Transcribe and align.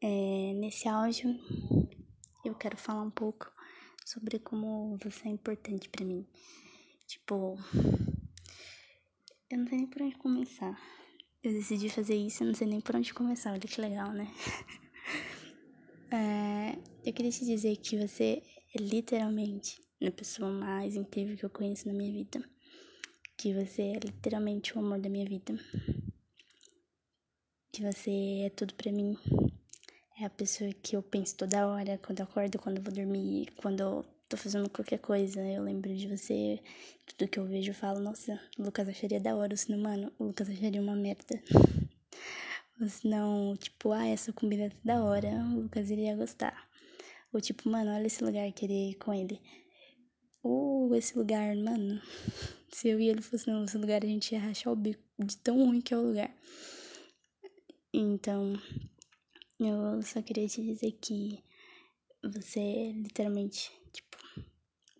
É, 0.00 0.52
nesse 0.54 0.88
áudio 0.88 1.36
eu 2.44 2.54
quero 2.54 2.76
falar 2.76 3.02
um 3.02 3.10
pouco 3.10 3.50
sobre 4.04 4.38
como 4.38 4.96
você 5.02 5.26
é 5.26 5.30
importante 5.32 5.88
para 5.88 6.04
mim. 6.04 6.24
Tipo, 7.08 7.58
eu 9.50 9.58
não 9.58 9.66
sei 9.66 9.78
nem 9.78 9.86
por 9.88 10.02
onde 10.02 10.16
começar. 10.16 10.80
Eu 11.42 11.52
decidi 11.52 11.88
fazer 11.88 12.14
isso, 12.14 12.44
eu 12.44 12.46
não 12.46 12.54
sei 12.54 12.68
nem 12.68 12.80
por 12.80 12.94
onde 12.94 13.12
começar. 13.12 13.50
Olha 13.50 13.60
que 13.60 13.80
legal, 13.80 14.12
né? 14.12 14.32
é, 16.12 16.78
eu 17.04 17.12
queria 17.12 17.32
te 17.32 17.44
dizer 17.44 17.76
que 17.78 17.98
você 17.98 18.40
é 18.76 18.80
literalmente 18.80 19.82
a 20.00 20.12
pessoa 20.12 20.48
mais 20.48 20.94
incrível 20.94 21.36
que 21.36 21.44
eu 21.44 21.50
conheço 21.50 21.88
na 21.88 21.94
minha 21.94 22.12
vida. 22.12 22.48
Que 23.36 23.52
você 23.52 23.82
é 23.82 23.98
literalmente 23.98 24.76
o 24.76 24.80
amor 24.80 25.00
da 25.00 25.08
minha 25.08 25.26
vida. 25.26 25.58
Que 27.72 27.82
você 27.82 28.44
é 28.46 28.50
tudo 28.50 28.74
para 28.74 28.92
mim. 28.92 29.16
É 30.20 30.24
a 30.24 30.30
pessoa 30.30 30.72
que 30.82 30.96
eu 30.96 31.02
penso 31.02 31.36
toda 31.36 31.68
hora, 31.68 31.96
quando 32.04 32.18
eu 32.18 32.24
acordo, 32.24 32.58
quando 32.58 32.78
eu 32.78 32.82
vou 32.82 32.92
dormir, 32.92 33.52
quando 33.56 33.80
eu 33.80 34.04
tô 34.28 34.36
fazendo 34.36 34.68
qualquer 34.68 34.98
coisa, 34.98 35.40
eu 35.40 35.62
lembro 35.62 35.94
de 35.94 36.08
você. 36.08 36.58
Tudo 37.06 37.30
que 37.30 37.38
eu 37.38 37.46
vejo 37.46 37.70
eu 37.70 37.74
falo, 37.74 38.00
nossa, 38.00 38.40
o 38.58 38.64
Lucas 38.64 38.88
acharia 38.88 39.20
da 39.20 39.36
hora, 39.36 39.52
ou 39.52 39.56
senão, 39.56 39.78
mano, 39.78 40.12
o 40.18 40.24
Lucas 40.24 40.50
acharia 40.50 40.82
uma 40.82 40.96
merda. 40.96 41.40
Ou 42.80 42.88
senão, 42.88 43.56
tipo, 43.56 43.92
ah, 43.92 44.06
essa 44.06 44.32
comida 44.32 44.64
é 44.64 44.72
da 44.84 45.02
hora, 45.04 45.28
o 45.28 45.62
Lucas 45.62 45.88
iria 45.90 46.16
gostar. 46.16 46.68
Ou 47.32 47.40
tipo, 47.40 47.68
mano, 47.68 47.92
olha 47.92 48.06
esse 48.06 48.22
lugar, 48.22 48.50
querer 48.52 48.90
ir 48.90 48.94
com 48.94 49.14
ele. 49.14 49.40
Ou 50.42 50.94
esse 50.96 51.16
lugar, 51.16 51.54
mano, 51.56 52.00
se 52.72 52.88
eu 52.88 52.98
e 53.00 53.08
ele 53.08 53.22
fosse 53.22 53.50
nesse 53.50 53.78
lugar, 53.78 54.02
a 54.02 54.06
gente 54.06 54.32
ia 54.32 54.40
rachar 54.40 54.72
o 54.72 54.76
bico 54.76 55.02
de 55.18 55.36
tão 55.36 55.64
ruim 55.64 55.80
que 55.80 55.94
é 55.94 55.96
o 55.96 56.02
lugar. 56.02 56.34
Então, 57.92 58.56
eu 59.58 60.02
só 60.02 60.22
queria 60.22 60.46
te 60.46 60.62
dizer 60.62 60.92
que 61.00 61.42
você 62.22 62.60
é 62.60 62.92
literalmente, 62.92 63.70
tipo, 63.92 64.16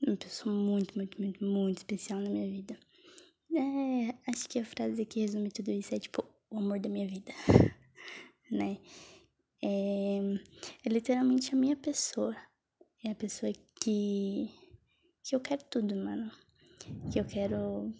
uma 0.06 0.16
pessoa 0.16 0.55
muito, 0.55 0.96
muito, 0.96 1.20
muito, 1.20 1.44
muito 1.44 1.78
especial 1.78 2.20
na 2.20 2.30
minha 2.30 2.50
vida. 2.50 2.78
É, 3.55 4.30
acho 4.30 4.48
que 4.48 4.58
a 4.58 4.64
frase 4.64 5.05
que 5.05 5.20
resume 5.20 5.50
tudo 5.50 5.70
isso 5.70 5.94
é, 5.94 5.98
tipo, 5.98 6.24
o 6.50 6.58
amor 6.58 6.80
da 6.80 6.88
minha 6.88 7.06
vida, 7.06 7.33
né? 8.50 8.78
É, 9.62 10.18
é 10.84 10.88
literalmente 10.88 11.55
a 11.55 11.56
minha 11.56 11.77
pessoa. 11.77 12.36
É 13.05 13.11
a 13.11 13.14
pessoa 13.14 13.52
que, 13.80 14.50
que 15.22 15.34
eu 15.36 15.40
quero 15.40 15.62
tudo, 15.64 15.94
mano. 15.94 16.30
Que 17.11 17.20
eu 17.20 17.24
quero, 17.24 17.92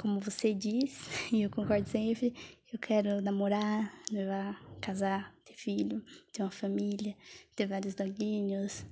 como 0.00 0.18
você 0.18 0.54
diz, 0.54 1.08
e 1.32 1.42
eu 1.42 1.50
concordo 1.50 1.88
sempre, 1.88 2.34
eu 2.72 2.78
quero 2.78 3.20
namorar, 3.20 3.92
levar, 4.10 4.60
casar, 4.80 5.34
filho, 5.56 6.04
ter 6.32 6.42
uma 6.42 6.50
família, 6.50 7.16
ter 7.54 7.66
vários 7.66 7.94
doguinhos, 7.94 8.84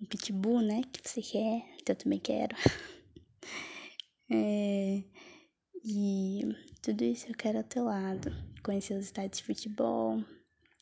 um 0.00 0.06
pitbull, 0.06 0.60
né? 0.60 0.82
Que 0.92 1.08
você 1.08 1.22
quer, 1.22 1.62
que 1.84 1.92
eu 1.92 1.96
também 1.96 2.18
quero. 2.18 2.56
é, 4.30 5.02
e 5.84 6.40
tudo 6.82 7.04
isso 7.04 7.28
eu 7.28 7.34
quero 7.34 7.58
ao 7.58 7.64
teu 7.64 7.84
lado. 7.84 8.30
Conhecer 8.62 8.94
os 8.94 9.06
estádios 9.06 9.38
de 9.38 9.44
futebol, 9.44 10.22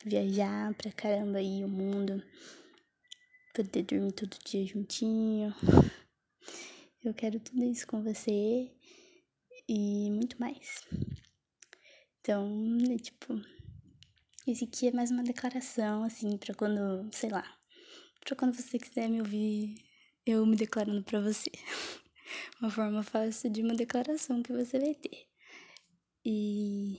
viajar 0.04 0.74
pra 0.74 0.92
caramba 0.92 1.38
aí 1.38 1.64
o 1.64 1.68
mundo, 1.68 2.22
poder 3.54 3.82
dormir 3.82 4.12
todo 4.12 4.36
dia 4.44 4.66
juntinho. 4.66 5.54
Eu 7.04 7.12
quero 7.12 7.38
tudo 7.38 7.62
isso 7.64 7.86
com 7.86 8.02
você 8.02 8.70
e 9.68 10.10
muito 10.10 10.40
mais. 10.40 10.82
Então, 12.20 12.78
é 12.90 12.96
tipo, 12.96 13.34
esse 14.46 14.64
aqui 14.64 14.88
é 14.88 14.92
mais 14.92 15.10
uma 15.10 15.22
declaração, 15.22 16.04
assim, 16.04 16.36
pra 16.36 16.54
quando, 16.54 17.08
sei 17.12 17.30
lá, 17.30 17.44
pra 18.20 18.36
quando 18.36 18.54
você 18.54 18.78
quiser 18.78 19.08
me 19.08 19.20
ouvir, 19.20 19.74
eu 20.26 20.44
me 20.44 20.54
declarando 20.54 21.02
pra 21.02 21.20
você. 21.20 21.50
uma 22.60 22.70
forma 22.70 23.02
fácil 23.02 23.50
de 23.50 23.62
uma 23.62 23.74
declaração 23.74 24.42
que 24.42 24.52
você 24.52 24.78
vai 24.78 24.94
ter. 24.94 25.26
E 26.24 26.98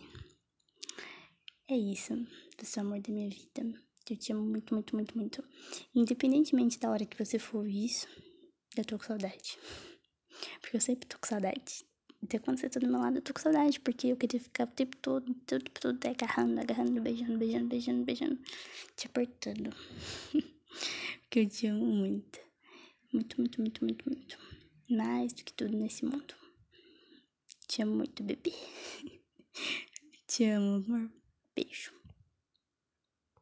é 1.67 1.77
isso, 1.77 2.13
você 2.57 2.79
é 2.79 2.83
o 2.83 2.85
amor 2.85 2.99
da 3.01 3.13
minha 3.13 3.29
vida. 3.29 3.81
Eu 4.09 4.17
te 4.17 4.33
amo 4.33 4.43
muito, 4.43 4.73
muito, 4.73 4.95
muito, 4.95 5.17
muito. 5.17 5.43
Independentemente 5.93 6.79
da 6.79 6.89
hora 6.89 7.05
que 7.05 7.23
você 7.23 7.37
for 7.37 7.59
ouvir 7.59 7.85
isso, 7.85 8.07
eu 8.75 8.85
tô 8.85 8.97
com 8.97 9.05
saudade. 9.05 9.57
Porque 10.61 10.77
eu 10.77 10.81
sempre 10.81 11.07
tô 11.07 11.17
com 11.19 11.27
saudade. 11.27 11.85
Até 12.25 12.39
quando 12.39 12.57
você 12.59 12.67
tá 12.67 12.79
do 12.79 12.87
meu 12.87 12.99
lado, 12.99 13.17
eu 13.17 13.21
tô 13.21 13.31
com 13.31 13.39
saudade, 13.39 13.79
porque 13.79 14.07
eu 14.07 14.17
queria 14.17 14.39
ficar 14.39 14.63
o 14.63 14.71
tempo 14.71 14.97
todo, 14.97 15.29
o 15.29 15.35
tempo 15.35 15.69
todo 15.79 16.03
agarrando, 16.07 16.59
agarrando, 16.59 16.99
beijando, 16.99 17.37
beijando, 17.37 17.67
beijando, 17.67 18.03
beijando, 18.03 18.39
te 18.95 19.05
apertando. 19.05 19.69
porque 21.21 21.41
eu 21.41 21.47
te 21.47 21.67
amo 21.67 21.85
muito. 21.85 22.39
Muito, 23.13 23.39
muito, 23.39 23.61
muito, 23.61 23.85
muito, 23.85 24.09
muito. 24.09 24.39
Mais 24.89 25.33
do 25.33 25.43
que 25.43 25.53
tudo 25.53 25.77
nesse 25.77 26.03
mundo. 26.03 26.33
Te 27.67 27.83
amo 27.83 27.95
muito, 27.95 28.23
bebê. 28.23 28.53
te 30.25 30.45
amo, 30.45 30.83
amor. 30.83 31.11
Beijo. 31.55 31.93